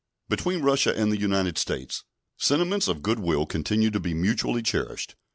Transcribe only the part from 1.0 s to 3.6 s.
the United States sentiments of good will